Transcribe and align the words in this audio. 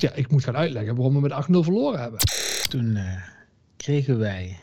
dacht, 0.00 0.14
ja, 0.14 0.22
ik 0.22 0.30
moet 0.30 0.44
gaan 0.44 0.56
uitleggen 0.56 0.94
waarom 0.94 1.14
we 1.14 1.20
met 1.20 1.32
8-0 1.32 1.36
verloren 1.50 2.00
hebben. 2.00 2.18
Toen 2.68 2.96
uh, 2.96 3.22
kregen 3.76 4.18
wij 4.18 4.58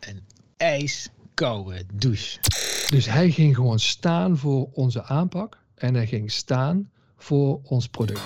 een 0.00 0.22
ijskoude 0.56 1.84
douche. 1.94 2.38
Dus 2.86 3.06
hij 3.06 3.30
ging 3.30 3.54
gewoon 3.54 3.78
staan 3.78 4.36
voor 4.36 4.68
onze 4.72 5.02
aanpak 5.02 5.58
en 5.74 5.94
hij 5.94 6.06
ging 6.06 6.32
staan 6.32 6.90
voor 7.16 7.60
ons 7.62 7.88
product. 7.88 8.22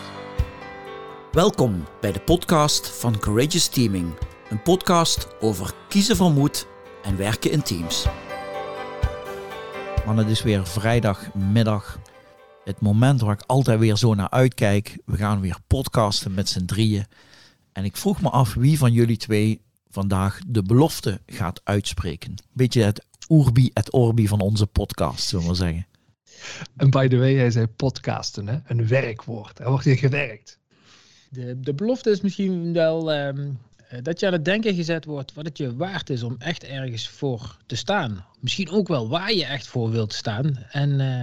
Welkom 1.32 1.85
bij 2.00 2.12
de 2.12 2.21
podcast 2.21 2.88
van 3.01 3.19
Courageous 3.19 3.69
Teaming. 3.69 4.15
Een 4.51 4.62
podcast 4.62 5.28
over 5.40 5.74
kiezen 5.88 6.17
van 6.17 6.33
moed 6.33 6.67
en 7.03 7.17
werken 7.17 7.51
in 7.51 7.62
teams. 7.62 8.06
Man, 10.06 10.17
het 10.17 10.28
is 10.28 10.42
weer 10.42 10.67
vrijdagmiddag. 10.67 11.99
Het 12.65 12.81
moment 12.81 13.21
waar 13.21 13.35
ik 13.35 13.42
altijd 13.46 13.78
weer 13.78 13.96
zo 13.96 14.15
naar 14.15 14.31
uitkijk. 14.31 14.99
We 15.04 15.17
gaan 15.17 15.40
weer 15.40 15.56
podcasten 15.67 16.34
met 16.34 16.48
z'n 16.48 16.64
drieën. 16.64 17.06
En 17.73 17.84
ik 17.84 17.96
vroeg 17.96 18.23
me 18.23 18.30
af 18.30 18.54
wie 18.54 18.78
van 18.78 18.92
jullie 18.92 19.16
twee 19.16 19.60
vandaag 19.90 20.40
de 20.46 20.62
belofte 20.62 21.20
gaat 21.27 21.60
uitspreken. 21.64 22.34
Beetje 22.52 22.82
het 22.82 23.04
urbi 23.28 23.70
et 23.73 23.92
orbi 23.92 24.28
van 24.28 24.40
onze 24.40 24.66
podcast, 24.66 25.28
zullen 25.28 25.48
we 25.48 25.54
zeggen. 25.54 25.87
En 26.77 26.90
by 26.90 27.09
the 27.09 27.16
way, 27.16 27.34
hij 27.34 27.50
zei 27.50 27.66
podcasten, 27.66 28.48
hè? 28.48 28.59
een 28.66 28.88
werkwoord. 28.88 29.59
Er 29.59 29.70
wordt 29.70 29.84
hier 29.84 29.96
gewerkt. 29.96 30.59
De, 31.28 31.60
de 31.60 31.74
belofte 31.74 32.10
is 32.10 32.20
misschien 32.20 32.73
wel 32.73 33.12
ehm, 33.12 33.51
dat 34.02 34.20
je 34.20 34.26
aan 34.26 34.32
het 34.32 34.45
denken 34.45 34.74
gezet 34.74 35.04
wordt 35.04 35.34
wat 35.34 35.45
het 35.45 35.59
je 35.59 35.76
waard 35.76 36.10
is 36.10 36.23
om 36.23 36.37
echt 36.38 36.65
ergens 36.65 37.09
voor 37.09 37.56
te 37.66 37.76
staan. 37.76 38.24
Misschien 38.40 38.70
ook 38.70 38.88
wel 38.88 39.09
waar 39.09 39.32
je 39.32 39.45
echt 39.45 39.66
voor 39.66 39.90
wilt 39.90 40.12
staan. 40.12 40.56
En, 40.70 40.90
uh, 41.01 41.20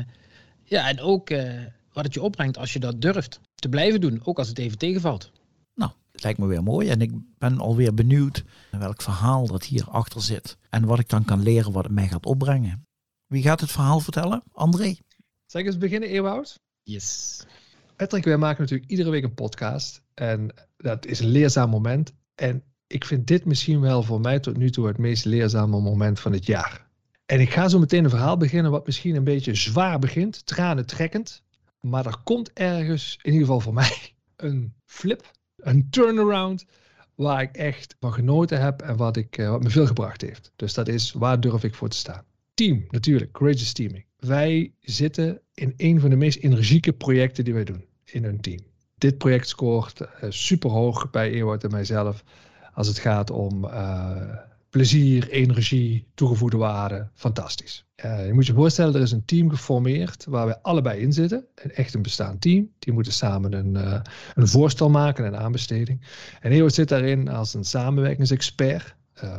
ja, 0.72 0.88
en 0.88 1.00
ook 1.00 1.30
uh, 1.30 1.66
wat 1.94 2.04
het 2.04 2.14
je 2.14 2.22
opbrengt 2.22 2.58
als 2.58 2.74
je 2.74 2.80
dat 2.80 3.02
durft 3.02 3.40
te 3.56 3.70
blijven 3.70 4.02
doen, 4.02 4.22
ook 4.24 4.38
als 4.38 4.48
het 4.48 4.58
even 4.58 4.78
tegenvalt. 4.78 5.32
Nou, 5.76 5.92
het 6.12 6.24
lijkt 6.24 6.40
me 6.40 6.48
weer 6.48 6.64
mooi 6.64 6.90
en 6.90 7.02
ik 7.02 7.12
ben 7.38 7.60
alweer 7.60 7.94
benieuwd 7.94 8.44
welk 8.72 9.02
verhaal 9.02 9.48
dat 9.48 9.64
hier 9.64 9.84
achter 9.90 10.22
zit. 10.22 10.58
En 10.70 10.86
wat 10.86 11.00
ik 11.00 11.10
dan 11.10 11.26
kan 11.26 11.44
leren 11.44 11.72
wat 11.72 11.84
het 11.84 11.94
mij 11.94 12.08
gaat 12.08 12.26
opbrengen. 12.26 12.88
Wie 13.28 13.44
gaat 13.44 13.60
het 13.60 13.72
verhaal 13.72 14.00
vertellen? 14.00 14.44
André? 14.52 14.96
Zal 15.46 15.62
ik 15.62 15.68
eens 15.68 15.78
beginnen, 15.78 16.10
Ewout? 16.10 16.60
Yes. 16.84 17.42
Patrick, 17.96 18.24
wij 18.24 18.38
maken 18.38 18.62
natuurlijk 18.62 18.90
iedere 18.90 19.10
week 19.10 19.24
een 19.24 19.34
podcast. 19.34 20.02
En 20.14 20.54
dat 20.78 21.06
is 21.06 21.20
een 21.20 21.30
leerzaam 21.30 21.70
moment. 21.70 22.14
En 22.36 22.64
ik 22.88 23.06
vind 23.06 23.28
dit 23.28 23.46
misschien 23.46 23.80
wel 23.80 24.04
voor 24.04 24.22
mij 24.22 24.40
tot 24.40 24.58
nu 24.58 24.70
toe 24.70 24.88
het 24.88 24.98
meest 24.98 25.26
leerzame 25.26 25.82
moment 25.82 26.20
van 26.20 26.32
het 26.32 26.46
jaar. 26.46 26.91
En 27.32 27.40
ik 27.40 27.54
ga 27.54 27.68
zo 27.68 27.80
meteen 27.80 28.04
een 28.04 28.10
verhaal 28.10 28.38
beginnen 28.38 28.72
wat 28.72 28.86
misschien 28.86 29.16
een 29.16 29.24
beetje 29.24 29.56
zwaar 29.56 30.00
begint, 30.00 30.46
tranen 30.46 30.86
trekkend. 30.86 31.44
Maar 31.80 32.06
er 32.06 32.18
komt 32.24 32.54
ergens, 32.54 33.20
in 33.22 33.32
ieder 33.32 33.46
geval 33.48 33.60
voor 33.60 33.74
mij, 33.74 34.14
een 34.36 34.74
flip, 34.86 35.32
een 35.56 35.90
turnaround, 35.90 36.66
waar 37.16 37.42
ik 37.42 37.56
echt 37.56 37.96
van 38.00 38.14
genoten 38.14 38.62
heb 38.62 38.82
en 38.82 38.98
wat, 38.98 39.18
ik, 39.18 39.38
eh, 39.38 39.50
wat 39.50 39.64
me 39.64 39.70
veel 39.70 39.86
gebracht 39.86 40.22
heeft. 40.22 40.52
Dus 40.56 40.74
dat 40.74 40.88
is, 40.88 41.12
waar 41.12 41.40
durf 41.40 41.64
ik 41.64 41.76
voor 41.76 41.90
te 41.90 41.98
staan? 41.98 42.24
Team, 42.54 42.86
natuurlijk, 42.90 43.32
Courageous 43.32 43.74
Teaming. 43.74 44.06
Wij 44.18 44.74
zitten 44.80 45.42
in 45.54 45.74
een 45.78 46.00
van 46.00 46.10
de 46.10 46.16
meest 46.16 46.38
energieke 46.38 46.94
projecten 46.94 47.44
die 47.44 47.54
wij 47.54 47.64
doen 47.64 47.86
in 48.04 48.24
een 48.24 48.42
team. 48.42 48.60
Dit 48.98 49.18
project 49.18 49.48
scoort 49.48 50.02
uh, 50.02 50.08
super 50.30 50.70
hoog 50.70 51.10
bij 51.10 51.32
Ewout 51.32 51.64
en 51.64 51.72
mijzelf 51.72 52.24
als 52.74 52.88
het 52.88 53.00
gaat 53.00 53.30
om 53.30 53.66
uh, 53.66 54.38
plezier, 54.72 55.30
energie, 55.30 56.08
toegevoegde 56.14 56.58
waarde. 56.58 57.10
Fantastisch. 57.14 57.86
Uh, 58.06 58.26
je 58.26 58.34
moet 58.34 58.46
je 58.46 58.54
voorstellen, 58.54 58.96
er 58.96 59.02
is 59.02 59.12
een 59.12 59.26
team 59.26 59.50
geformeerd 59.50 60.26
waar 60.26 60.48
we 60.48 60.62
allebei 60.62 61.02
in 61.02 61.14
zitten. 61.14 61.46
Echt 61.56 61.94
een 61.94 62.02
bestaand 62.02 62.42
team. 62.42 62.70
Die 62.80 62.94
moeten 62.94 63.14
samen 63.14 63.54
een, 63.54 63.76
uh, 63.76 64.00
een 64.34 64.48
voorstel 64.48 64.90
maken, 64.90 65.26
een 65.26 65.36
aanbesteding. 65.36 66.02
En 66.42 66.52
Ewout 66.52 66.74
zit 66.74 66.90
daarin 66.90 67.28
als 67.30 67.54
een 67.54 67.64
samenwerkingsexpert. 67.64 68.96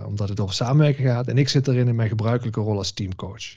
omdat 0.06 0.28
het 0.28 0.40
over 0.40 0.54
samenwerken 0.54 1.04
gaat. 1.04 1.28
En 1.28 1.38
ik 1.38 1.48
zit 1.48 1.68
erin 1.68 1.88
in 1.88 1.94
mijn 1.94 2.08
gebruikelijke 2.08 2.60
rol 2.60 2.76
als 2.76 2.92
teamcoach. 2.92 3.56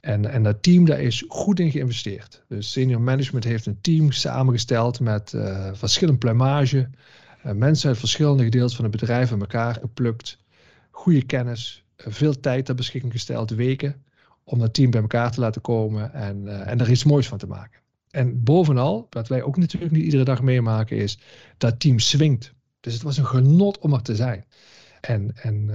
En, 0.00 0.30
en 0.30 0.42
dat 0.42 0.62
team, 0.62 0.84
daar 0.84 1.00
is 1.00 1.24
goed 1.28 1.60
in 1.60 1.70
geïnvesteerd. 1.70 2.44
Dus 2.48 2.72
senior 2.72 3.00
management 3.00 3.44
heeft 3.44 3.66
een 3.66 3.80
team 3.80 4.12
samengesteld 4.12 5.00
met 5.00 5.32
uh, 5.32 5.68
verschillend 5.72 6.18
plumage. 6.18 6.88
Mensen 7.42 7.88
uit 7.88 7.98
verschillende 7.98 8.44
gedeelten 8.44 8.76
van 8.76 8.84
het 8.84 9.00
bedrijf 9.00 9.30
in 9.30 9.40
elkaar 9.40 9.74
geplukt. 9.74 10.38
Goede 10.94 11.24
kennis, 11.24 11.84
uh, 11.96 12.06
veel 12.12 12.40
tijd 12.40 12.64
ter 12.64 12.74
beschikking 12.74 13.12
gesteld, 13.12 13.50
weken. 13.50 14.02
Om 14.44 14.58
dat 14.58 14.74
team 14.74 14.90
bij 14.90 15.00
elkaar 15.00 15.30
te 15.30 15.40
laten 15.40 15.60
komen 15.60 16.12
en, 16.12 16.66
en 16.66 16.80
er 16.80 16.90
iets 16.90 17.04
moois 17.04 17.28
van 17.28 17.38
te 17.38 17.46
maken. 17.46 17.80
En 18.10 18.42
bovenal, 18.42 19.06
wat 19.10 19.28
wij 19.28 19.42
ook 19.42 19.56
natuurlijk 19.56 19.92
niet 19.92 20.04
iedere 20.04 20.24
dag 20.24 20.42
meemaken, 20.42 20.96
is 20.96 21.18
dat 21.58 21.80
team 21.80 21.98
swingt. 21.98 22.54
Dus 22.80 22.92
het 22.92 23.02
was 23.02 23.16
een 23.16 23.26
genot 23.26 23.78
om 23.78 23.92
er 23.92 24.02
te 24.02 24.16
zijn. 24.16 24.44
En, 25.00 25.30
en 25.34 25.66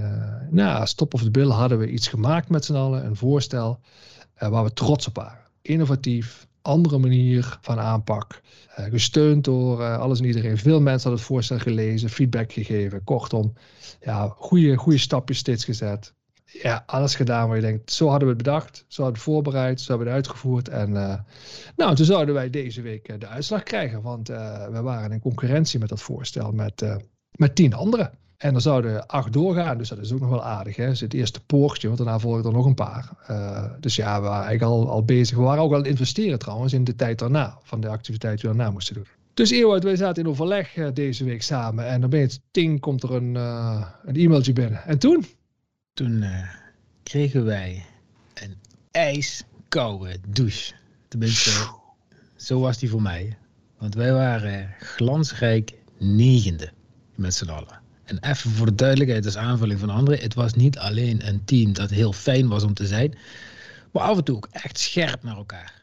nou, 0.50 0.80
als 0.80 0.94
top 0.94 1.14
of 1.14 1.22
the 1.22 1.30
bill 1.30 1.48
hadden 1.48 1.78
we 1.78 1.90
iets 1.90 2.08
gemaakt 2.08 2.48
met 2.48 2.64
z'n 2.64 2.74
allen, 2.74 3.04
een 3.04 3.16
voorstel. 3.16 3.80
Uh, 4.42 4.48
waar 4.48 4.64
we 4.64 4.72
trots 4.72 5.06
op 5.06 5.16
waren. 5.16 5.44
Innovatief, 5.62 6.46
andere 6.62 6.98
manier 6.98 7.58
van 7.60 7.78
aanpak. 7.78 8.40
Uh, 8.78 8.84
gesteund 8.84 9.44
door 9.44 9.80
uh, 9.80 9.98
alles 9.98 10.18
en 10.18 10.24
iedereen. 10.24 10.58
Veel 10.58 10.80
mensen 10.80 11.02
hadden 11.02 11.12
het 11.12 11.22
voorstel 11.22 11.58
gelezen, 11.58 12.10
feedback 12.10 12.52
gegeven. 12.52 13.04
Kortom, 13.04 13.52
ja, 14.00 14.28
goede, 14.36 14.76
goede 14.76 14.98
stapjes 14.98 15.38
steeds 15.38 15.64
gezet. 15.64 16.14
Ja, 16.44 16.82
alles 16.86 17.14
gedaan 17.14 17.46
waar 17.46 17.56
je 17.56 17.62
denkt, 17.62 17.92
zo 17.92 18.08
hadden 18.08 18.28
we 18.28 18.34
het 18.34 18.42
bedacht, 18.42 18.84
zo 18.88 19.02
hadden 19.02 19.22
we 19.22 19.30
het 19.30 19.34
voorbereid, 19.34 19.80
zo 19.80 19.88
hebben 19.88 20.06
we 20.06 20.12
het 20.12 20.26
uitgevoerd. 20.26 20.68
En 20.68 20.92
nou, 21.76 21.94
toen 21.94 22.04
zouden 22.06 22.34
wij 22.34 22.50
deze 22.50 22.82
week 22.82 23.20
de 23.20 23.26
uitslag 23.26 23.62
krijgen, 23.62 24.02
want 24.02 24.28
we 24.28 24.80
waren 24.82 25.12
in 25.12 25.20
concurrentie 25.20 25.78
met 25.78 25.88
dat 25.88 26.00
voorstel 26.00 26.52
met, 26.52 26.84
met 27.30 27.54
tien 27.54 27.74
anderen. 27.74 28.10
En 28.40 28.54
er 28.54 28.60
zouden 28.60 29.06
acht 29.06 29.32
doorgaan, 29.32 29.78
dus 29.78 29.88
dat 29.88 29.98
is 29.98 30.12
ook 30.12 30.20
nog 30.20 30.30
wel 30.30 30.44
aardig. 30.44 30.76
Hè? 30.76 30.88
Dus 30.88 31.00
het 31.00 31.14
eerste 31.14 31.40
poortje, 31.40 31.86
want 31.86 31.98
daarna 31.98 32.18
volgen 32.18 32.44
er 32.44 32.52
nog 32.52 32.66
een 32.66 32.74
paar. 32.74 33.10
Uh, 33.30 33.64
dus 33.80 33.96
ja, 33.96 34.20
we 34.20 34.26
waren 34.26 34.46
eigenlijk 34.46 34.72
al, 34.72 34.90
al 34.90 35.04
bezig. 35.04 35.36
We 35.36 35.42
waren 35.42 35.62
ook 35.62 35.70
al 35.70 35.76
aan 35.76 35.82
het 35.82 35.90
investeren 35.90 36.38
trouwens 36.38 36.72
in 36.72 36.84
de 36.84 36.96
tijd 36.96 37.18
daarna, 37.18 37.58
van 37.62 37.80
de 37.80 37.88
activiteit 37.88 38.40
die 38.40 38.50
we 38.50 38.56
daarna 38.56 38.72
moesten 38.72 38.94
doen. 38.94 39.06
Dus 39.34 39.50
Ewout, 39.50 39.82
wij 39.82 39.96
zaten 39.96 40.22
in 40.22 40.28
overleg 40.28 40.76
uh, 40.76 40.88
deze 40.94 41.24
week 41.24 41.42
samen. 41.42 41.86
En 41.86 42.12
het 42.12 42.40
ting, 42.50 42.80
komt 42.80 43.02
er 43.02 43.14
een, 43.14 43.34
uh, 43.34 43.86
een 44.04 44.16
e-mailtje 44.16 44.52
binnen. 44.52 44.84
En 44.84 44.98
toen? 44.98 45.26
Toen 45.92 46.24
kregen 47.02 47.44
wij 47.44 47.84
een 48.34 48.54
ijskoude 48.90 50.16
douche. 50.28 50.74
Tenminste, 51.08 51.50
zo 52.36 52.60
was 52.60 52.78
die 52.78 52.90
voor 52.90 53.02
mij. 53.02 53.36
Want 53.78 53.94
wij 53.94 54.12
waren 54.12 54.74
glansrijk 54.78 55.74
negende 55.98 56.70
met 57.14 57.34
z'n 57.34 57.48
allen. 57.48 57.80
En 58.10 58.18
even 58.30 58.50
voor 58.50 58.66
de 58.66 58.74
duidelijkheid 58.74 59.24
als 59.24 59.36
aanvulling 59.36 59.80
van 59.80 59.90
anderen. 59.90 60.20
Het 60.20 60.34
was 60.34 60.54
niet 60.54 60.78
alleen 60.78 61.26
een 61.28 61.44
team 61.44 61.72
dat 61.72 61.90
heel 61.90 62.12
fijn 62.12 62.48
was 62.48 62.62
om 62.62 62.74
te 62.74 62.86
zijn. 62.86 63.14
Maar 63.92 64.02
af 64.02 64.16
en 64.16 64.24
toe 64.24 64.36
ook 64.36 64.48
echt 64.50 64.78
scherp 64.78 65.22
naar 65.22 65.36
elkaar. 65.36 65.82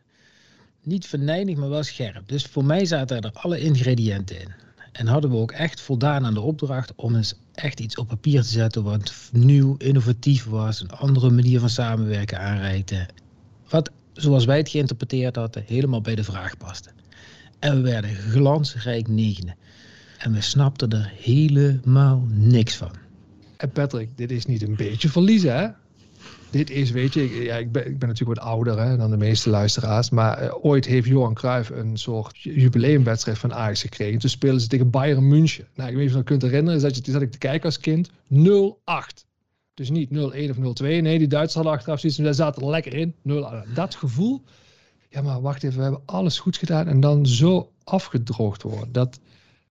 Niet 0.84 1.06
venijnig, 1.06 1.56
maar 1.56 1.70
wel 1.70 1.84
scherp. 1.84 2.28
Dus 2.28 2.44
voor 2.44 2.66
mij 2.66 2.86
zaten 2.86 3.22
er 3.22 3.32
alle 3.34 3.60
ingrediënten 3.60 4.42
in. 4.42 4.52
En 4.92 5.08
hadden 5.08 5.30
we 5.30 5.36
ook 5.36 5.52
echt 5.52 5.82
voldaan 5.82 6.26
aan 6.26 6.34
de 6.34 6.42
opdracht 6.42 6.94
om 6.96 7.16
eens 7.16 7.34
echt 7.54 7.80
iets 7.80 7.96
op 7.96 8.08
papier 8.08 8.42
te 8.42 8.48
zetten 8.48 8.84
wat 8.84 9.14
nieuw, 9.32 9.76
innovatief 9.78 10.46
was, 10.46 10.82
een 10.82 10.92
andere 10.92 11.30
manier 11.30 11.60
van 11.60 11.70
samenwerken 11.70 12.40
aanreikte. 12.40 13.08
Wat, 13.70 13.92
zoals 14.14 14.46
wij 14.46 14.58
het 14.58 14.70
geïnterpreteerd 14.70 15.36
hadden, 15.36 15.64
helemaal 15.66 16.02
bij 16.02 16.16
de 16.16 16.24
vraag 16.24 16.58
paste. 16.58 16.90
En 17.60 17.76
we 17.76 17.82
werden 17.82 18.16
glansrijk 18.16 19.08
negende. 19.08 19.56
En 20.18 20.34
we 20.34 20.42
snapten 20.42 20.90
er 20.90 21.14
helemaal 21.16 22.28
niks 22.30 22.76
van. 22.76 22.92
En 23.58 23.72
Patrick, 23.72 24.10
dit 24.16 24.32
is 24.32 24.46
niet 24.46 24.62
een 24.62 24.76
beetje 24.76 25.10
verliezen, 25.10 25.58
hè? 25.58 25.68
Dit 26.50 26.70
is, 26.70 26.92
weet 26.92 27.14
je, 27.14 27.24
ik, 27.24 27.44
ja, 27.44 27.56
ik, 27.56 27.72
ben, 27.72 27.88
ik 27.88 28.00
ben 28.00 28.08
natuurlijk 28.08 28.40
wat 28.40 28.50
ouder 28.50 28.80
hè, 28.80 28.98
dan 28.98 29.10
de 29.10 29.18
meeste 29.18 29.50
luisteraars. 29.50 30.10
Maar 30.10 30.44
uh, 30.44 30.66
ooit 30.66 30.86
heeft 30.86 31.08
Johan 31.08 31.34
Cruijff 31.34 31.70
een 31.70 31.98
soort 31.98 32.38
jubileumwedstrijd 32.38 33.38
van 33.38 33.54
Ajax 33.54 33.82
gekregen. 33.82 34.20
Toen 34.20 34.30
speelden 34.30 34.62
ze 34.62 34.68
tegen 34.68 34.90
Bayern 34.90 35.28
München. 35.28 35.68
Nou, 35.76 35.90
ik 35.90 35.96
weet 35.96 36.06
niet 36.06 36.16
of 36.16 36.18
je 36.18 36.24
dat 36.24 36.40
kunt 36.40 36.42
herinneren. 36.42 36.76
Is 36.76 36.82
dat 36.82 37.06
je, 37.06 37.12
zat 37.12 37.22
ik 37.22 37.32
te 37.32 37.38
kijken 37.38 37.66
als 37.66 37.80
kind. 37.80 38.10
0-8. 38.10 39.26
Dus 39.74 39.90
niet 39.90 40.10
0-1 40.10 40.14
of 40.14 40.58
0-2. 40.58 40.84
Nee, 40.84 41.18
die 41.18 41.28
Duitsers 41.28 41.54
hadden 41.54 41.74
achteraf 41.74 42.00
zoiets. 42.00 42.20
Zij 42.20 42.34
zaten 42.34 42.62
er 42.62 42.70
lekker 42.70 42.94
in. 42.94 43.16
0 43.22 43.52
Dat 43.74 43.96
gevoel. 43.96 44.44
Ja, 45.10 45.22
maar 45.22 45.42
wacht 45.42 45.64
even. 45.64 45.78
We 45.78 45.84
hebben 45.84 46.02
alles 46.06 46.40
goed 46.40 46.58
gedaan. 46.58 46.88
En 46.88 47.00
dan 47.00 47.26
zo 47.26 47.72
afgedroogd 47.84 48.62
worden. 48.62 48.92
Dat, 48.92 49.20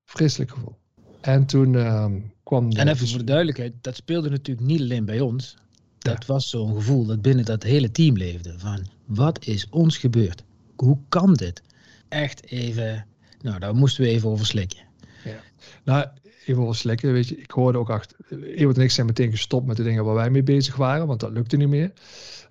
Vreselijk 0.06 0.50
gevoel. 0.50 0.76
En 1.20 1.46
toen 1.46 1.72
uh, 1.72 2.06
kwam. 2.42 2.70
En 2.70 2.88
even 2.88 3.08
voor 3.08 3.18
de 3.18 3.24
duidelijkheid, 3.24 3.72
dat 3.80 3.96
speelde 3.96 4.30
natuurlijk 4.30 4.66
niet 4.66 4.80
alleen 4.80 5.04
bij 5.04 5.20
ons. 5.20 5.56
Dat 5.98 6.24
ja. 6.26 6.32
was 6.32 6.50
zo'n 6.50 6.74
gevoel 6.74 7.06
dat 7.06 7.22
binnen 7.22 7.44
dat 7.44 7.62
hele 7.62 7.90
team 7.90 8.16
leefde. 8.16 8.54
Van 8.58 8.86
wat 9.04 9.44
is 9.44 9.68
ons 9.70 9.98
gebeurd? 9.98 10.42
Hoe 10.76 10.98
kan 11.08 11.34
dit? 11.34 11.62
Echt 12.08 12.46
even. 12.46 13.06
Nou, 13.40 13.58
daar 13.58 13.74
moesten 13.74 14.04
we 14.04 14.10
even 14.10 14.28
over 14.28 14.46
slikken. 14.46 14.78
Ja. 15.24 15.40
Nou, 15.84 16.06
even 16.46 16.62
over 16.62 16.76
slikken. 16.76 17.12
Weet 17.12 17.28
je, 17.28 17.36
ik 17.36 17.50
hoorde 17.50 17.78
ook 17.78 17.90
achter. 17.90 18.16
Ewart 18.54 18.76
en 18.76 18.82
ik 18.82 18.90
zijn 18.90 19.06
meteen 19.06 19.30
gestopt 19.30 19.66
met 19.66 19.76
de 19.76 19.82
dingen 19.82 20.04
waar 20.04 20.14
wij 20.14 20.30
mee 20.30 20.42
bezig 20.42 20.76
waren, 20.76 21.06
want 21.06 21.20
dat 21.20 21.32
lukte 21.32 21.56
niet 21.56 21.68
meer. 21.68 21.92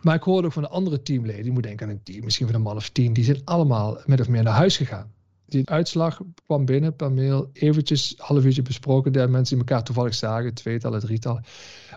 Maar 0.02 0.16
ik 0.16 0.24
hoorde 0.24 0.48
ook 0.48 0.54
van 0.54 0.64
de 0.64 0.70
andere 0.70 1.02
teamleden. 1.02 1.44
Die 1.44 1.52
moet 1.52 1.64
denken 1.64 1.88
aan 1.88 1.92
een 1.92 2.04
team, 2.04 2.24
misschien 2.24 2.46
van 2.46 2.56
een 2.56 2.62
man 2.62 2.76
of 2.76 2.90
tien. 2.90 3.14
Die 3.14 3.24
zijn 3.24 3.42
allemaal 3.46 4.02
met 4.06 4.20
of 4.20 4.30
meer 4.30 4.44
naar 4.44 4.54
huis 4.54 4.78
gegaan 4.78 5.14
die 5.56 5.70
uitslag 5.70 6.22
kwam 6.46 6.66
binnen 6.66 6.96
per 6.96 7.12
mail, 7.12 7.50
eventjes 7.54 8.14
half 8.18 8.44
uurtje 8.44 8.62
besproken, 8.62 9.12
de 9.12 9.28
mensen 9.28 9.58
die 9.58 9.66
elkaar 9.66 9.84
toevallig 9.84 10.14
zagen, 10.14 10.54
tweetal, 10.54 11.00
drietal. 11.00 11.40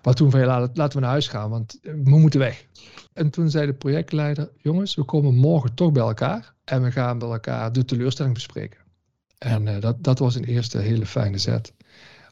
Maar 0.03 0.15
toen 0.15 0.31
van, 0.31 0.41
ja, 0.41 0.71
laten 0.75 0.93
we 0.93 1.01
naar 1.01 1.11
huis 1.11 1.29
gaan, 1.29 1.51
want 1.51 1.79
we 1.83 2.19
moeten 2.19 2.41
weg. 2.41 2.67
En 3.13 3.31
toen 3.31 3.51
zei 3.51 3.67
de 3.67 3.75
projectleider, 3.75 4.51
jongens, 4.57 4.95
we 4.95 5.05
komen 5.05 5.35
morgen 5.35 5.75
toch 5.75 5.93
bij 5.93 6.03
elkaar 6.03 6.55
en 6.65 6.83
we 6.83 6.93
gaan 6.93 7.19
bij 7.19 7.29
elkaar 7.29 7.73
de 7.73 7.85
teleurstelling 7.85 8.35
bespreken. 8.35 8.79
En 9.39 9.67
uh, 9.67 9.81
dat, 9.81 10.05
dat 10.05 10.19
was 10.19 10.35
een 10.35 10.45
eerste 10.45 10.79
hele 10.79 11.07
fijne 11.07 11.39
zet. 11.39 11.73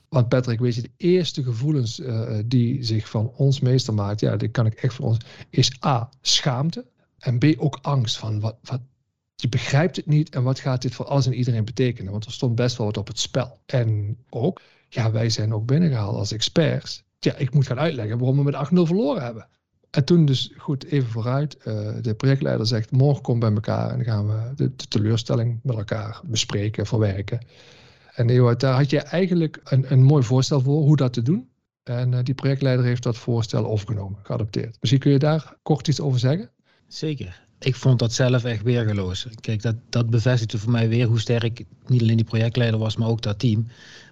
Want 0.08 0.28
Patrick, 0.28 0.60
weet 0.60 0.74
je, 0.74 0.82
de 0.82 0.90
eerste 0.96 1.42
gevoelens 1.42 2.00
uh, 2.00 2.38
die 2.44 2.84
zich 2.84 3.08
van 3.08 3.32
ons 3.36 3.60
meester 3.60 3.94
maakt, 3.94 4.20
ja, 4.20 4.36
die 4.36 4.48
kan 4.48 4.66
ik 4.66 4.74
echt 4.74 4.94
voor 4.94 5.06
ons, 5.06 5.18
is 5.50 5.84
A, 5.84 6.08
schaamte. 6.20 6.86
En 7.18 7.38
B, 7.38 7.44
ook 7.56 7.78
angst 7.82 8.18
van 8.18 8.40
wat, 8.40 8.56
wat, 8.62 8.80
je 9.36 9.48
begrijpt 9.48 9.96
het 9.96 10.06
niet 10.06 10.28
en 10.28 10.42
wat 10.42 10.58
gaat 10.58 10.82
dit 10.82 10.94
voor 10.94 11.06
alles 11.06 11.26
en 11.26 11.34
iedereen 11.34 11.64
betekenen? 11.64 12.12
Want 12.12 12.24
er 12.24 12.32
stond 12.32 12.54
best 12.54 12.76
wel 12.76 12.86
wat 12.86 12.96
op 12.96 13.06
het 13.06 13.18
spel. 13.18 13.58
En 13.66 14.16
ook, 14.30 14.60
ja, 14.88 15.10
wij 15.10 15.30
zijn 15.30 15.54
ook 15.54 15.66
binnengehaald 15.66 16.16
als 16.16 16.32
experts. 16.32 17.04
Ja, 17.18 17.36
ik 17.36 17.54
moet 17.54 17.66
gaan 17.66 17.78
uitleggen 17.78 18.18
waarom 18.18 18.36
we 18.36 18.42
met 18.42 18.54
8-0 18.54 18.58
verloren 18.82 19.22
hebben. 19.22 19.48
En 19.90 20.04
toen 20.04 20.24
dus, 20.24 20.52
goed, 20.56 20.84
even 20.84 21.08
vooruit. 21.08 21.56
Uh, 21.64 21.90
de 22.00 22.14
projectleider 22.14 22.66
zegt, 22.66 22.90
morgen 22.90 23.22
kom 23.22 23.38
bij 23.38 23.52
elkaar 23.52 23.90
en 23.90 23.96
dan 23.96 24.04
gaan 24.04 24.26
we 24.26 24.54
de, 24.54 24.74
teleurstelling 24.88 25.60
met 25.62 25.76
elkaar 25.76 26.20
bespreken, 26.24 26.86
verwerken. 26.86 27.40
En 28.14 28.30
Ewout, 28.30 28.60
daar 28.60 28.74
had 28.74 28.90
je 28.90 29.00
eigenlijk 29.00 29.60
een, 29.64 29.92
een 29.92 30.02
mooi 30.02 30.22
voorstel 30.22 30.60
voor 30.60 30.82
hoe 30.82 30.96
dat 30.96 31.12
te 31.12 31.22
doen. 31.22 31.48
En 31.82 32.12
uh, 32.12 32.18
die 32.22 32.34
projectleider 32.34 32.84
heeft 32.84 33.02
dat 33.02 33.16
voorstel 33.16 33.66
overgenomen, 33.66 34.18
geadopteerd. 34.22 34.76
Misschien 34.80 35.00
kun 35.00 35.12
je 35.12 35.18
daar 35.18 35.56
kort 35.62 35.88
iets 35.88 36.00
over 36.00 36.18
zeggen? 36.18 36.50
Zeker. 36.86 37.45
Ik 37.58 37.74
vond 37.74 37.98
dat 37.98 38.12
zelf 38.12 38.44
echt 38.44 38.62
weergeloos. 38.62 39.26
Kijk, 39.40 39.62
dat, 39.62 39.74
dat 39.88 40.10
bevestigde 40.10 40.58
voor 40.58 40.72
mij 40.72 40.88
weer 40.88 41.06
hoe 41.06 41.20
sterk 41.20 41.64
niet 41.86 42.02
alleen 42.02 42.16
die 42.16 42.24
projectleider 42.24 42.78
was, 42.78 42.96
maar 42.96 43.08
ook 43.08 43.22
dat 43.22 43.38
team. 43.38 43.66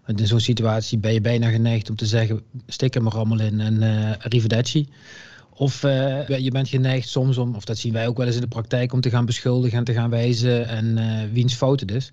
Want 0.07 0.21
in 0.21 0.27
zo'n 0.27 0.41
situatie 0.41 0.99
ben 0.99 1.13
je 1.13 1.21
bijna 1.21 1.51
geneigd 1.51 1.91
om 1.91 1.97
te 1.97 2.07
zeggen, 2.07 2.43
stik 2.67 2.95
er 2.95 3.09
allemaal 3.09 3.41
in 3.41 3.61
en 3.61 3.83
uh. 3.83 4.85
Of 5.57 5.83
uh, 5.83 6.29
je 6.29 6.51
bent 6.51 6.69
geneigd 6.69 7.09
soms 7.09 7.39
om, 7.39 7.55
of 7.55 7.65
dat 7.65 7.79
zien 7.79 7.93
wij 7.93 8.09
ook 8.09 8.17
wel 8.17 8.27
eens 8.27 8.35
in 8.35 8.41
de 8.41 8.49
praktijk, 8.49 8.93
om 8.93 9.01
te 9.01 9.11
gaan 9.11 9.25
beschuldigen 9.25 9.79
en 9.79 9.85
te 9.85 9.93
gaan 9.93 10.11
wijzen 10.11 10.69
en 10.69 10.97
uh, 10.97 11.33
wiens 11.33 11.55
fout 11.55 11.81
het 11.81 11.91
is. 11.91 12.13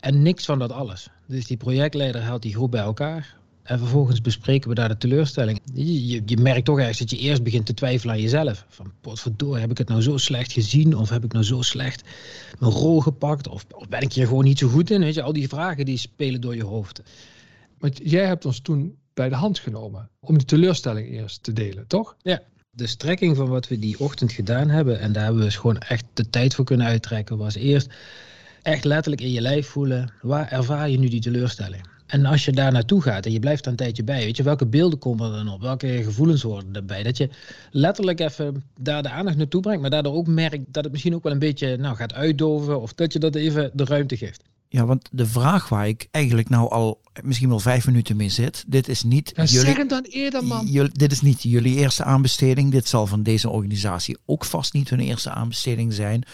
En 0.00 0.22
niks 0.22 0.44
van 0.44 0.58
dat 0.58 0.72
alles. 0.72 1.08
Dus 1.26 1.46
die 1.46 1.56
projectleider 1.56 2.22
haalt 2.22 2.42
die 2.42 2.54
groep 2.54 2.70
bij 2.70 2.80
elkaar. 2.80 3.36
En 3.62 3.78
vervolgens 3.78 4.20
bespreken 4.20 4.68
we 4.68 4.74
daar 4.74 4.88
de 4.88 4.96
teleurstelling. 4.96 5.60
Je, 5.74 6.06
je, 6.06 6.22
je, 6.26 6.36
merkt 6.36 6.64
toch 6.64 6.78
ergens 6.78 6.98
dat 6.98 7.10
je 7.10 7.18
eerst 7.18 7.42
begint 7.42 7.66
te 7.66 7.74
twijfelen 7.74 8.14
aan 8.14 8.20
jezelf. 8.20 8.64
Van, 8.68 8.92
potverdorie, 9.00 9.60
heb 9.60 9.70
ik 9.70 9.78
het 9.78 9.88
nou 9.88 10.02
zo 10.02 10.16
slecht 10.16 10.52
gezien? 10.52 10.96
Of 10.96 11.08
heb 11.08 11.24
ik 11.24 11.32
nou 11.32 11.44
zo 11.44 11.62
slecht 11.62 12.02
mijn 12.58 12.72
rol 12.72 13.00
gepakt? 13.00 13.48
Of, 13.48 13.66
of 13.70 13.88
ben 13.88 14.00
ik 14.00 14.12
hier 14.12 14.26
gewoon 14.26 14.44
niet 14.44 14.58
zo 14.58 14.68
goed 14.68 14.90
in? 14.90 15.00
Weet 15.00 15.14
je, 15.14 15.22
al 15.22 15.32
die 15.32 15.48
vragen 15.48 15.84
die 15.84 15.98
spelen 15.98 16.40
door 16.40 16.56
je 16.56 16.64
hoofd. 16.64 17.02
Want 17.78 18.00
jij 18.02 18.26
hebt 18.26 18.44
ons 18.44 18.60
toen 18.60 18.98
bij 19.14 19.28
de 19.28 19.34
hand 19.34 19.58
genomen 19.58 20.10
om 20.20 20.38
die 20.38 20.46
teleurstelling 20.46 21.08
eerst 21.08 21.42
te 21.42 21.52
delen, 21.52 21.86
toch? 21.86 22.16
Ja. 22.22 22.42
De 22.70 22.86
strekking 22.86 23.36
van 23.36 23.48
wat 23.48 23.68
we 23.68 23.78
die 23.78 24.00
ochtend 24.00 24.32
gedaan 24.32 24.68
hebben, 24.68 25.00
en 25.00 25.12
daar 25.12 25.22
hebben 25.22 25.40
we 25.40 25.46
dus 25.46 25.56
gewoon 25.56 25.78
echt 25.78 26.04
de 26.14 26.30
tijd 26.30 26.54
voor 26.54 26.64
kunnen 26.64 26.86
uittrekken, 26.86 27.36
was 27.36 27.54
eerst 27.54 27.88
echt 28.62 28.84
letterlijk 28.84 29.22
in 29.22 29.32
je 29.32 29.40
lijf 29.40 29.66
voelen, 29.66 30.12
waar 30.22 30.48
ervaar 30.48 30.90
je 30.90 30.98
nu 30.98 31.08
die 31.08 31.20
teleurstelling? 31.20 31.82
En 32.10 32.26
als 32.26 32.44
je 32.44 32.52
daar 32.52 32.72
naartoe 32.72 33.02
gaat 33.02 33.26
en 33.26 33.32
je 33.32 33.38
blijft 33.38 33.64
daar 33.64 33.72
een 33.72 33.78
tijdje 33.78 34.04
bij, 34.04 34.24
weet 34.24 34.36
je, 34.36 34.42
welke 34.42 34.66
beelden 34.66 34.98
komen 34.98 35.30
er 35.30 35.44
dan 35.44 35.52
op? 35.52 35.60
Welke 35.60 36.02
gevoelens 36.02 36.42
worden 36.42 36.74
erbij? 36.74 37.02
Dat 37.02 37.16
je 37.16 37.28
letterlijk 37.70 38.20
even 38.20 38.64
daar 38.80 39.02
de 39.02 39.10
aandacht 39.10 39.36
naartoe 39.36 39.60
brengt, 39.60 39.80
maar 39.80 39.90
daardoor 39.90 40.14
ook 40.14 40.26
merkt 40.26 40.64
dat 40.66 40.82
het 40.84 40.92
misschien 40.92 41.14
ook 41.14 41.22
wel 41.22 41.32
een 41.32 41.38
beetje 41.38 41.76
nou, 41.76 41.96
gaat 41.96 42.14
uitdoven 42.14 42.80
of 42.80 42.94
dat 42.94 43.12
je 43.12 43.18
dat 43.18 43.34
even 43.34 43.70
de 43.74 43.84
ruimte 43.84 44.16
geeft. 44.16 44.42
Ja, 44.68 44.86
want 44.86 45.08
de 45.12 45.26
vraag 45.26 45.68
waar 45.68 45.88
ik 45.88 46.08
eigenlijk 46.10 46.48
nou 46.48 46.70
al 46.70 47.00
misschien 47.22 47.48
wel 47.48 47.60
vijf 47.60 47.86
minuten 47.86 48.16
mee 48.16 48.28
zit, 48.28 48.64
dit 48.66 48.88
is 48.88 49.02
niet. 49.02 49.32
Ja, 49.34 49.44
jullie, 49.44 49.66
zeg 49.66 49.76
het 49.76 49.88
dan 49.88 50.02
eerder, 50.02 50.44
man. 50.44 50.66
Jullie, 50.66 50.90
dit 50.92 51.12
is 51.12 51.20
niet 51.20 51.42
jullie 51.42 51.76
eerste 51.76 52.04
aanbesteding. 52.04 52.70
Dit 52.70 52.88
zal 52.88 53.06
van 53.06 53.22
deze 53.22 53.48
organisatie 53.48 54.16
ook 54.26 54.44
vast 54.44 54.72
niet 54.72 54.90
hun 54.90 55.00
eerste 55.00 55.30
aanbesteding 55.30 55.92
zijn 55.92 56.24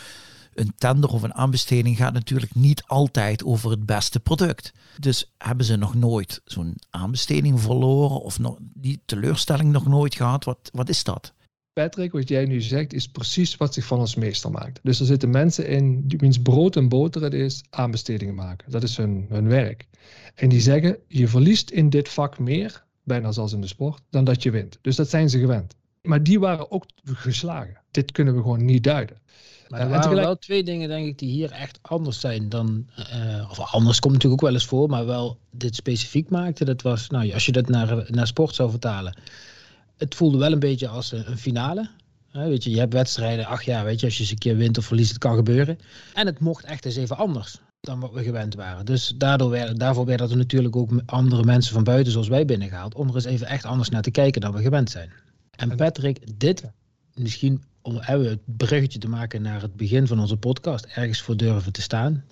een 0.59 0.73
tender 0.77 1.11
of 1.11 1.23
een 1.23 1.35
aanbesteding 1.35 1.97
gaat 1.97 2.13
natuurlijk 2.13 2.55
niet 2.55 2.83
altijd 2.87 3.45
over 3.45 3.71
het 3.71 3.87
beste 3.87 4.21
product. 4.21 4.73
Dus 4.99 5.33
hebben 5.39 5.67
ze 5.67 5.77
nog 5.77 5.95
nooit 5.95 6.41
zo'n 6.45 6.77
aanbesteding 6.91 7.61
verloren 7.61 8.21
of 8.21 8.39
nog 8.39 8.57
die 8.61 9.01
teleurstelling 9.05 9.73
nog 9.73 9.87
nooit 9.87 10.15
gehad? 10.15 10.45
Wat, 10.45 10.71
wat 10.73 10.89
is 10.89 11.05
dat? 11.05 11.35
Patrick, 11.73 12.13
wat 12.13 12.29
jij 12.29 12.45
nu 12.45 12.61
zegt, 12.61 12.93
is 12.93 13.09
precies 13.09 13.57
wat 13.57 13.75
zich 13.75 13.85
van 13.85 13.99
ons 13.99 14.15
meester 14.15 14.51
maakt. 14.51 14.81
Dus 14.83 15.01
er 15.01 15.07
zitten 15.07 15.31
mensen 15.31 15.69
in, 15.69 16.05
wiens 16.07 16.39
brood 16.39 16.77
en 16.77 16.89
boter 16.89 17.23
het 17.23 17.35
is, 17.35 17.65
aanbestedingen 17.71 18.35
maken. 18.35 18.71
Dat 18.71 18.83
is 18.83 18.97
hun, 18.97 19.27
hun 19.29 19.49
werk. 19.49 19.87
En 20.35 20.49
die 20.49 20.61
zeggen, 20.61 20.99
je 21.09 21.29
verliest 21.29 21.71
in 21.71 21.91
dit 21.91 22.09
vak 22.09 22.39
meer, 22.39 22.85
bijna 23.03 23.33
zoals 23.33 23.53
in 23.53 23.61
de 23.61 23.67
sport, 23.67 24.03
dan 24.11 24.25
dat 24.25 24.43
je 24.43 24.51
wint. 24.51 24.79
Dus 24.81 24.97
dat 24.97 25.09
zijn 25.09 25.31
ze 25.31 25.39
gewend. 25.39 25.75
Maar 26.07 26.23
die 26.23 26.41
waren 26.41 26.71
ook 26.71 26.87
geslagen. 27.05 27.81
Dit 27.91 28.13
kunnen 28.13 28.35
we 28.35 28.41
gewoon 28.41 28.65
niet 28.65 28.85
duiden. 28.85 29.17
Maar 29.69 29.81
er 29.81 29.89
waren 29.89 30.15
wel 30.15 30.39
twee 30.39 30.65
dingen, 30.65 30.89
denk 30.89 31.07
ik, 31.07 31.19
die 31.19 31.31
hier 31.31 31.51
echt 31.51 31.79
anders 31.83 32.21
zijn 32.21 32.49
dan. 32.49 32.87
Uh, 32.99 33.51
of 33.51 33.61
anders 33.61 34.01
komt 34.01 34.13
natuurlijk 34.13 34.43
ook 34.43 34.49
wel 34.49 34.59
eens 34.59 34.67
voor, 34.67 34.89
maar 34.89 35.07
wel 35.07 35.39
dit 35.51 35.75
specifiek 35.75 36.31
maakte. 36.31 36.65
Dat 36.65 36.83
was, 36.83 37.09
nou, 37.09 37.33
als 37.33 37.47
je 37.47 37.53
dat 37.53 37.69
naar, 37.69 38.07
naar 38.11 38.27
sport 38.27 38.55
zou 38.55 38.71
vertalen. 38.71 39.19
Het 39.97 40.15
voelde 40.15 40.39
wel 40.39 40.53
een 40.53 40.59
beetje 40.59 40.89
als 40.89 41.13
een, 41.13 41.31
een 41.31 41.39
finale. 41.39 41.89
weet 42.33 42.65
je, 42.65 42.71
je 42.71 42.79
hebt 42.79 42.93
wedstrijden, 42.93 43.47
ach 43.47 43.63
ja, 43.63 43.85
weet 43.85 44.01
je, 44.01 44.07
als 44.07 44.15
je 44.15 44.21
eens 44.21 44.31
een 44.31 44.39
keer 44.39 44.57
wint 44.57 44.79
of 44.79 44.85
verliest, 44.85 45.09
het 45.09 45.19
kan 45.19 45.37
gebeuren. 45.37 45.79
En 46.15 46.27
het 46.27 46.41
mocht 46.41 46.65
echt 46.65 46.85
eens 46.85 46.97
even 46.97 47.17
anders 47.17 47.61
dan 47.81 48.01
wat 48.01 48.13
we 48.13 48.23
gewend 48.23 48.55
waren. 48.55 48.85
Dus 48.85 49.13
daardoor 49.17 49.51
werd, 49.51 49.79
daarvoor 49.79 50.05
werden 50.05 50.31
er 50.31 50.37
natuurlijk 50.37 50.77
ook 50.77 50.91
andere 51.07 51.45
mensen 51.45 51.75
van 51.75 51.85
buiten, 51.85 52.13
zoals 52.13 52.29
wij, 52.29 52.45
binnengehaald. 52.45 52.95
Om 52.95 53.09
er 53.09 53.15
eens 53.15 53.25
even 53.25 53.47
echt 53.47 53.65
anders 53.65 53.89
naar 53.89 54.03
te 54.03 54.11
kijken 54.11 54.41
dan 54.41 54.53
we 54.53 54.63
gewend 54.63 54.91
zijn. 54.91 55.11
En 55.57 55.77
Patrick, 55.77 56.39
dit 56.39 56.65
misschien 57.15 57.63
om 57.83 57.97
het 58.01 58.41
bruggetje 58.45 58.99
te 58.99 59.09
maken 59.09 59.43
naar 59.43 59.63
het 59.63 59.77
begin 59.77 60.07
van 60.07 60.21
onze 60.21 60.37
podcast, 60.37 60.85
ergens 60.85 61.21
voor 61.21 61.37
durven 61.37 61.73
te 61.73 61.83
staan. 61.83 62.25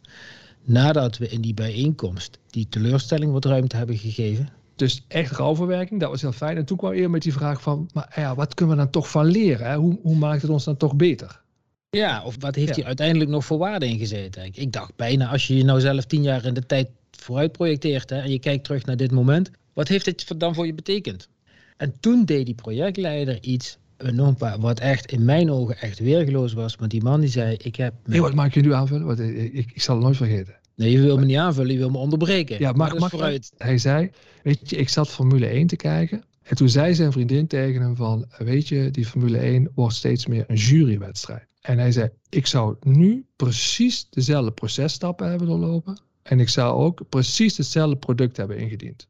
Nadat 0.62 1.18
we 1.18 1.28
in 1.28 1.40
die 1.40 1.54
bijeenkomst 1.54 2.38
die 2.50 2.68
teleurstelling 2.68 3.32
wat 3.32 3.44
ruimte 3.44 3.76
hebben 3.76 3.98
gegeven. 3.98 4.48
Dus 4.76 5.04
echt 5.08 5.32
rouwverwerking, 5.32 6.00
dat 6.00 6.10
was 6.10 6.20
heel 6.20 6.32
fijn. 6.32 6.56
En 6.56 6.64
toen 6.64 6.76
kwam 6.76 6.92
eerder 6.92 7.10
met 7.10 7.22
die 7.22 7.32
vraag 7.32 7.62
van, 7.62 7.90
maar 7.92 8.12
ja, 8.16 8.34
wat 8.34 8.54
kunnen 8.54 8.76
we 8.76 8.82
dan 8.82 8.90
toch 8.90 9.10
van 9.10 9.26
leren? 9.26 9.66
Hè? 9.66 9.76
Hoe, 9.76 9.98
hoe 10.02 10.16
maakt 10.16 10.42
het 10.42 10.50
ons 10.50 10.64
dan 10.64 10.76
toch 10.76 10.96
beter? 10.96 11.42
Ja, 11.90 12.24
of 12.24 12.36
wat 12.38 12.54
heeft 12.54 12.76
hij 12.76 12.84
uiteindelijk 12.84 13.30
nog 13.30 13.44
voor 13.44 13.58
waarde 13.58 13.86
ingezeten? 13.86 14.50
Ik 14.52 14.72
dacht 14.72 14.96
bijna, 14.96 15.28
als 15.28 15.46
je 15.46 15.56
je 15.56 15.64
nou 15.64 15.80
zelf 15.80 16.04
tien 16.04 16.22
jaar 16.22 16.44
in 16.44 16.54
de 16.54 16.66
tijd 16.66 16.88
vooruit 17.10 17.52
projecteert 17.52 18.10
hè, 18.10 18.20
en 18.20 18.30
je 18.30 18.38
kijkt 18.38 18.64
terug 18.64 18.84
naar 18.84 18.96
dit 18.96 19.10
moment, 19.10 19.50
wat 19.72 19.88
heeft 19.88 20.04
dit 20.04 20.40
dan 20.40 20.54
voor 20.54 20.66
je 20.66 20.74
betekend? 20.74 21.28
En 21.76 22.00
toen 22.00 22.24
deed 22.24 22.46
die 22.46 22.54
projectleider 22.54 23.42
iets 23.42 23.78
enorm 23.96 24.36
wat 24.60 24.80
echt 24.80 25.12
in 25.12 25.24
mijn 25.24 25.50
ogen 25.50 25.80
echt 25.80 25.98
weergeloos 25.98 26.52
was. 26.52 26.76
Want 26.76 26.90
die 26.90 27.02
man 27.02 27.20
die 27.20 27.28
zei, 27.28 27.56
ik 27.62 27.76
heb... 27.76 27.94
Nee, 28.04 28.20
wat 28.20 28.34
maak 28.34 28.54
je 28.54 28.60
nu 28.60 28.72
aanvullen? 28.72 29.06
Wat, 29.06 29.18
ik, 29.18 29.52
ik, 29.52 29.82
zal 29.82 29.94
het 29.94 30.04
nooit 30.04 30.16
vergeten. 30.16 30.54
Nee, 30.76 30.90
je 30.90 31.00
wil 31.00 31.18
me 31.18 31.24
niet 31.24 31.36
aanvullen, 31.36 31.72
je 31.72 31.78
wil 31.78 31.90
me 31.90 31.98
onderbreken. 31.98 32.58
Ja, 32.58 32.72
mag 32.72 33.10
vooruit. 33.10 33.52
Hij 33.56 33.78
zei, 33.78 34.10
weet 34.42 34.70
je, 34.70 34.76
ik 34.76 34.88
zat 34.88 35.08
Formule 35.08 35.46
1 35.46 35.66
te 35.66 35.76
kijken. 35.76 36.24
En 36.42 36.56
toen 36.56 36.68
zei 36.68 36.94
zijn 36.94 37.12
vriendin 37.12 37.46
tegen 37.46 37.82
hem 37.82 37.96
van, 37.96 38.26
weet 38.38 38.68
je, 38.68 38.90
die 38.90 39.06
Formule 39.06 39.38
1 39.38 39.70
wordt 39.74 39.94
steeds 39.94 40.26
meer 40.26 40.44
een 40.46 40.56
jurywedstrijd. 40.56 41.46
En 41.60 41.78
hij 41.78 41.92
zei, 41.92 42.08
ik 42.28 42.46
zou 42.46 42.76
nu 42.80 43.26
precies 43.36 44.06
dezelfde 44.10 44.50
processtappen 44.50 45.28
hebben 45.28 45.46
doorlopen. 45.46 46.00
En 46.22 46.40
ik 46.40 46.48
zou 46.48 46.82
ook 46.82 47.08
precies 47.08 47.56
hetzelfde 47.56 47.96
product 47.96 48.36
hebben 48.36 48.58
ingediend. 48.58 49.08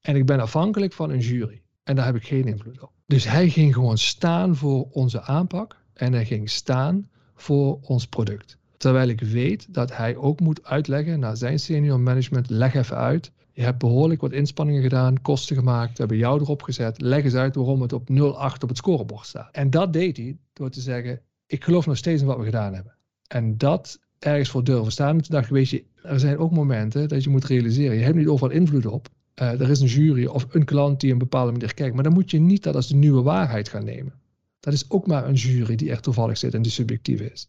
En 0.00 0.16
ik 0.16 0.26
ben 0.26 0.40
afhankelijk 0.40 0.92
van 0.92 1.10
een 1.10 1.18
jury. 1.18 1.62
En 1.88 1.96
daar 1.96 2.06
heb 2.06 2.16
ik 2.16 2.26
geen 2.26 2.46
invloed 2.46 2.82
op. 2.82 2.90
Dus 3.06 3.24
hij 3.24 3.48
ging 3.48 3.74
gewoon 3.74 3.98
staan 3.98 4.56
voor 4.56 4.88
onze 4.90 5.22
aanpak 5.22 5.76
en 5.94 6.12
hij 6.12 6.24
ging 6.24 6.50
staan 6.50 7.08
voor 7.34 7.78
ons 7.82 8.06
product. 8.06 8.58
Terwijl 8.76 9.08
ik 9.08 9.20
weet 9.20 9.74
dat 9.74 9.96
hij 9.96 10.16
ook 10.16 10.40
moet 10.40 10.64
uitleggen 10.64 11.20
naar 11.20 11.36
zijn 11.36 11.58
senior 11.58 12.00
management, 12.00 12.50
leg 12.50 12.74
even 12.74 12.96
uit. 12.96 13.32
Je 13.52 13.62
hebt 13.62 13.78
behoorlijk 13.78 14.20
wat 14.20 14.32
inspanningen 14.32 14.82
gedaan, 14.82 15.22
kosten 15.22 15.56
gemaakt, 15.56 15.90
we 15.90 15.96
hebben 15.98 16.16
jou 16.16 16.40
erop 16.40 16.62
gezet. 16.62 17.00
Leg 17.00 17.24
eens 17.24 17.34
uit 17.34 17.54
waarom 17.54 17.82
het 17.82 17.92
op 17.92 18.08
0,8 18.10 18.16
op 18.62 18.68
het 18.68 18.76
scorebord 18.76 19.26
staat. 19.26 19.54
En 19.54 19.70
dat 19.70 19.92
deed 19.92 20.16
hij 20.16 20.36
door 20.52 20.70
te 20.70 20.80
zeggen, 20.80 21.20
ik 21.46 21.64
geloof 21.64 21.86
nog 21.86 21.96
steeds 21.96 22.20
in 22.20 22.26
wat 22.26 22.38
we 22.38 22.44
gedaan 22.44 22.74
hebben. 22.74 22.94
En 23.26 23.58
dat 23.58 23.98
ergens 24.18 24.48
voor 24.48 24.64
durven 24.64 24.92
staan. 24.92 25.16
En 25.16 25.22
toen 25.22 25.36
dacht 25.36 25.50
weet 25.50 25.68
je, 25.68 25.84
er 26.02 26.20
zijn 26.20 26.38
ook 26.38 26.50
momenten 26.50 27.08
dat 27.08 27.24
je 27.24 27.30
moet 27.30 27.44
realiseren, 27.44 27.96
je 27.96 28.04
hebt 28.04 28.16
niet 28.16 28.28
overal 28.28 28.52
invloed 28.54 28.86
op. 28.86 29.08
Uh, 29.40 29.60
er 29.60 29.70
is 29.70 29.80
een 29.80 29.86
jury 29.86 30.26
of 30.26 30.46
een 30.50 30.64
klant 30.64 31.00
die 31.00 31.12
een 31.12 31.18
bepaalde 31.18 31.52
manier 31.52 31.74
kijkt. 31.74 31.94
Maar 31.94 32.04
dan 32.04 32.12
moet 32.12 32.30
je 32.30 32.38
niet 32.38 32.62
dat 32.62 32.74
als 32.74 32.88
de 32.88 32.94
nieuwe 32.94 33.22
waarheid 33.22 33.68
gaan 33.68 33.84
nemen. 33.84 34.12
Dat 34.60 34.72
is 34.72 34.90
ook 34.90 35.06
maar 35.06 35.28
een 35.28 35.34
jury 35.34 35.76
die 35.76 35.90
echt 35.90 36.02
toevallig 36.02 36.38
zit 36.38 36.54
en 36.54 36.62
die 36.62 36.72
subjectief 36.72 37.20
is. 37.20 37.48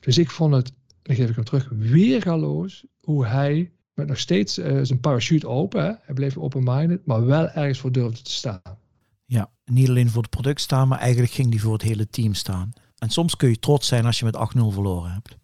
Dus 0.00 0.18
ik 0.18 0.30
vond 0.30 0.54
het, 0.54 0.72
dan 1.02 1.16
geef 1.16 1.28
ik 1.28 1.34
hem 1.34 1.44
terug, 1.44 1.68
weergaloos 1.68 2.84
hoe 3.00 3.26
hij 3.26 3.70
met 3.94 4.06
nog 4.06 4.18
steeds 4.18 4.58
uh, 4.58 4.80
zijn 4.82 5.00
parachute 5.00 5.48
open, 5.48 5.84
hè, 5.84 5.92
hij 6.02 6.14
bleef 6.14 6.36
open-minded, 6.36 7.06
maar 7.06 7.26
wel 7.26 7.48
ergens 7.48 7.78
voor 7.78 7.92
durfde 7.92 8.22
te 8.22 8.30
staan. 8.30 8.60
Ja, 9.24 9.50
niet 9.64 9.88
alleen 9.88 10.10
voor 10.10 10.22
het 10.22 10.30
product 10.30 10.60
staan, 10.60 10.88
maar 10.88 10.98
eigenlijk 10.98 11.32
ging 11.32 11.50
hij 11.50 11.58
voor 11.58 11.72
het 11.72 11.82
hele 11.82 12.08
team 12.08 12.34
staan. 12.34 12.72
En 12.98 13.10
soms 13.10 13.36
kun 13.36 13.48
je 13.48 13.58
trots 13.58 13.88
zijn 13.88 14.04
als 14.04 14.18
je 14.18 14.24
met 14.24 14.36
8-0 14.36 14.38
verloren 14.54 15.12
hebt. 15.12 15.36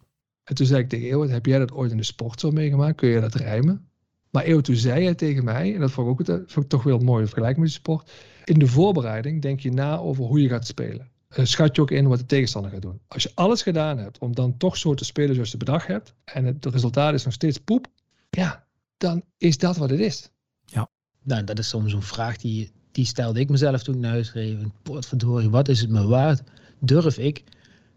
En 0.43 0.55
toen 0.55 0.65
zei 0.65 0.81
ik 0.81 0.89
tegen 0.89 1.07
Eeuwert, 1.07 1.31
heb 1.31 1.45
jij 1.45 1.59
dat 1.59 1.71
ooit 1.71 1.91
in 1.91 1.97
de 1.97 2.03
sport 2.03 2.39
zo 2.39 2.51
meegemaakt? 2.51 2.95
Kun 2.95 3.09
je 3.09 3.19
dat 3.19 3.35
rijmen? 3.35 3.87
Maar 4.35 4.61
toen 4.61 4.75
zei 4.75 5.03
hij 5.03 5.15
tegen 5.15 5.43
mij, 5.43 5.73
en 5.73 5.79
dat 5.79 5.91
vond 5.91 6.19
ik 6.19 6.29
ook 6.29 6.39
vond 6.47 6.65
ik 6.65 6.71
toch 6.71 6.83
wel 6.83 6.99
een 6.99 7.05
mooie 7.05 7.25
vergelijking 7.25 7.59
met 7.59 7.67
de 7.67 7.73
sport. 7.73 8.11
In 8.43 8.59
de 8.59 8.67
voorbereiding 8.67 9.41
denk 9.41 9.59
je 9.59 9.71
na 9.71 9.97
over 9.97 10.23
hoe 10.23 10.41
je 10.41 10.49
gaat 10.49 10.67
spelen. 10.67 11.09
Uh, 11.37 11.45
schat 11.45 11.75
je 11.75 11.81
ook 11.81 11.91
in 11.91 12.07
wat 12.07 12.17
de 12.17 12.25
tegenstander 12.25 12.71
gaat 12.71 12.81
doen. 12.81 12.99
Als 13.07 13.23
je 13.23 13.31
alles 13.33 13.61
gedaan 13.61 13.97
hebt 13.97 14.17
om 14.17 14.35
dan 14.35 14.57
toch 14.57 14.77
zo 14.77 14.93
te 14.93 15.05
spelen 15.05 15.35
zoals 15.35 15.51
je 15.51 15.57
bedacht 15.57 15.87
hebt, 15.87 16.13
en 16.23 16.45
het 16.45 16.65
resultaat 16.65 17.13
is 17.13 17.23
nog 17.23 17.33
steeds 17.33 17.57
poep, 17.57 17.87
ja, 18.29 18.65
dan 18.97 19.23
is 19.37 19.57
dat 19.57 19.77
wat 19.77 19.89
het 19.89 19.99
is. 19.99 20.29
Ja, 20.65 20.89
nou, 21.23 21.43
dat 21.43 21.59
is 21.59 21.69
soms 21.69 21.93
een 21.93 22.01
vraag 22.01 22.37
die, 22.37 22.71
die 22.91 23.05
stelde 23.05 23.39
ik 23.39 23.49
mezelf 23.49 23.83
toen 23.83 23.95
ik 23.95 24.01
naar 24.01 24.11
huis 24.11 24.33
reed. 24.33 24.57
Potverdorie, 24.83 25.49
wat 25.49 25.67
is 25.67 25.81
het 25.81 25.89
me 25.89 26.07
waard? 26.07 26.41
Durf 26.79 27.17
ik 27.17 27.43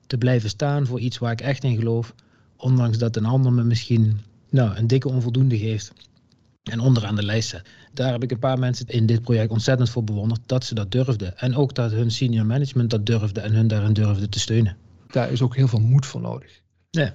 te 0.07 0.19
blijven 0.19 0.49
staan 0.49 0.87
voor 0.87 1.01
iets 1.01 1.19
waar 1.19 1.33
ik 1.33 1.41
echt 1.41 1.65
in 1.65 1.77
geloof, 1.77 2.15
ondanks 2.57 2.99
dat 2.99 3.17
een 3.17 3.25
ander 3.25 3.53
me 3.53 3.63
misschien 3.63 4.21
nou, 4.51 4.77
een 4.77 4.87
dikke 4.87 5.09
onvoldoende 5.09 5.59
geeft 5.59 5.93
en 6.71 6.81
onderaan 6.81 7.17
de 7.17 7.25
lijst 7.25 7.49
zet. 7.49 7.69
Daar 7.95 8.13
heb 8.13 8.23
ik 8.23 8.31
een 8.31 8.39
paar 8.39 8.59
mensen 8.59 8.87
in 8.87 9.07
dit 9.07 9.23
project 9.23 9.51
ontzettend 9.51 9.91
voor 9.91 10.05
bewonderd 10.05 10.41
dat 10.47 10.65
ze 10.65 10.75
dat 10.75 10.91
durfden. 10.91 11.39
En 11.39 11.55
ook 11.55 11.75
dat 11.75 11.91
hun 11.91 12.11
senior 12.11 12.47
management 12.47 12.91
dat 12.91 13.07
durfde 13.07 13.41
en 13.41 13.53
hun 13.53 13.69
daarin 13.69 13.93
durfde 13.93 14.29
te 14.29 14.41
steunen. 14.41 14.77
Daar 15.11 15.31
is 15.31 15.43
ook 15.43 15.57
heel 15.57 15.69
veel 15.69 15.81
moed 15.81 16.07
voor 16.07 16.21
nodig. 16.21 16.61
Ja. 16.91 17.15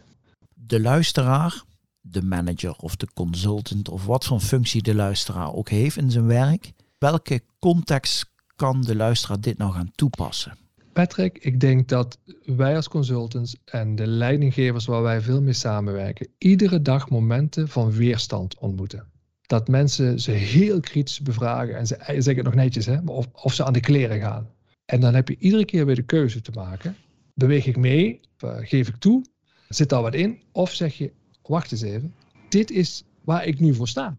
De 0.53 0.81
luisteraar, 0.81 1.63
de 2.01 2.21
manager 2.21 2.75
of 2.75 2.95
de 2.95 3.07
consultant 3.13 3.89
of 3.89 4.05
wat 4.05 4.25
voor 4.25 4.39
functie 4.39 4.81
de 4.81 4.95
luisteraar 4.95 5.53
ook 5.53 5.69
heeft 5.69 5.97
in 5.97 6.11
zijn 6.11 6.25
werk, 6.25 6.71
welke 6.97 7.41
context 7.59 8.31
kan 8.55 8.81
de 8.81 8.95
luisteraar 8.95 9.41
dit 9.41 9.57
nou 9.57 9.73
gaan 9.73 9.91
toepassen? 9.95 10.57
Patrick, 10.93 11.37
ik 11.37 11.59
denk 11.59 11.87
dat 11.87 12.17
wij 12.45 12.75
als 12.75 12.87
consultants 12.87 13.55
en 13.65 13.95
de 13.95 14.07
leidinggevers 14.07 14.85
waar 14.85 15.01
wij 15.01 15.21
veel 15.21 15.41
mee 15.41 15.53
samenwerken, 15.53 16.27
iedere 16.37 16.81
dag 16.81 17.09
momenten 17.09 17.67
van 17.67 17.91
weerstand 17.91 18.57
ontmoeten. 18.57 19.11
Dat 19.53 19.67
mensen 19.67 20.19
ze 20.19 20.31
heel 20.31 20.79
kritisch 20.79 21.21
bevragen 21.21 21.77
en 21.77 21.87
ze 21.87 21.95
zeggen 22.07 22.35
het 22.35 22.43
nog 22.43 22.53
netjes, 22.53 22.85
hè, 22.85 22.99
of, 23.05 23.27
of 23.33 23.53
ze 23.53 23.65
aan 23.65 23.73
de 23.73 23.79
kleren 23.79 24.19
gaan. 24.19 24.49
En 24.85 24.99
dan 24.99 25.13
heb 25.13 25.27
je 25.27 25.37
iedere 25.39 25.65
keer 25.65 25.85
weer 25.85 25.95
de 25.95 26.03
keuze 26.03 26.41
te 26.41 26.51
maken. 26.51 26.95
Beweeg 27.33 27.65
ik 27.65 27.77
mee? 27.77 28.19
Geef 28.39 28.87
ik 28.87 28.95
toe? 28.95 29.25
Zit 29.69 29.89
daar 29.89 30.01
wat 30.01 30.13
in? 30.13 30.41
Of 30.51 30.71
zeg 30.71 30.97
je, 30.97 31.11
wacht 31.41 31.71
eens 31.71 31.81
even, 31.81 32.13
dit 32.49 32.71
is 32.71 33.03
waar 33.23 33.45
ik 33.45 33.59
nu 33.59 33.73
voor 33.73 33.87
sta. 33.87 34.17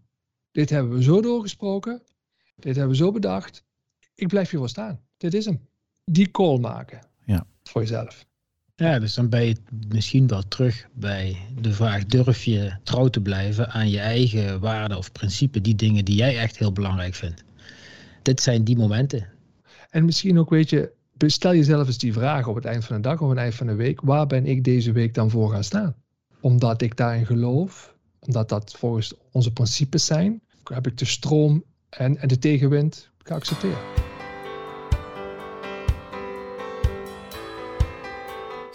Dit 0.51 0.69
hebben 0.69 0.93
we 0.93 1.03
zo 1.03 1.21
doorgesproken. 1.21 2.01
Dit 2.55 2.75
hebben 2.75 2.97
we 2.97 3.03
zo 3.03 3.11
bedacht. 3.11 3.63
Ik 4.15 4.27
blijf 4.27 4.49
hiervoor 4.49 4.69
staan. 4.69 4.99
Dit 5.17 5.33
is 5.33 5.45
hem 5.45 5.67
die 6.03 6.31
call 6.31 6.59
maken. 6.59 6.99
Ja. 7.25 7.47
Voor 7.63 7.81
jezelf. 7.81 8.25
Ja, 8.77 8.99
dus 8.99 9.13
dan 9.13 9.29
ben 9.29 9.45
je 9.45 9.55
misschien 9.87 10.27
wel 10.27 10.47
terug 10.47 10.87
bij 10.93 11.37
de 11.61 11.73
vraag: 11.73 12.05
durf 12.05 12.43
je 12.43 12.73
trouw 12.83 13.07
te 13.07 13.21
blijven 13.21 13.69
aan 13.69 13.89
je 13.89 13.99
eigen 13.99 14.59
waarden 14.59 14.97
of 14.97 15.11
principes, 15.11 15.61
die 15.61 15.75
dingen 15.75 16.05
die 16.05 16.15
jij 16.15 16.37
echt 16.37 16.57
heel 16.57 16.71
belangrijk 16.71 17.15
vindt? 17.15 17.43
Dit 18.21 18.41
zijn 18.41 18.63
die 18.63 18.77
momenten. 18.77 19.27
En 19.89 20.05
misschien 20.05 20.39
ook, 20.39 20.49
weet 20.49 20.69
je, 20.69 20.91
stel 21.17 21.55
jezelf 21.55 21.87
eens 21.87 21.97
die 21.97 22.13
vraag 22.13 22.47
op 22.47 22.55
het 22.55 22.65
eind 22.65 22.85
van 22.85 22.95
de 22.95 23.01
dag 23.01 23.21
of 23.21 23.29
het 23.29 23.37
eind 23.37 23.55
van 23.55 23.67
de 23.67 23.75
week: 23.75 24.01
waar 24.01 24.27
ben 24.27 24.45
ik 24.45 24.63
deze 24.63 24.91
week 24.91 25.13
dan 25.13 25.29
voor 25.29 25.51
gaan 25.51 25.63
staan? 25.63 25.95
Omdat 26.41 26.81
ik 26.81 26.97
daarin 26.97 27.25
geloof, 27.25 27.95
omdat 28.19 28.49
dat 28.49 28.75
volgens 28.77 29.13
onze 29.31 29.53
principes 29.53 30.05
zijn, 30.05 30.41
heb 30.63 30.87
ik 30.87 30.97
de 30.97 31.05
stroom 31.05 31.63
en, 31.89 32.17
en 32.17 32.27
de 32.27 32.39
tegenwind 32.39 33.09
geaccepteerd. 33.17 33.94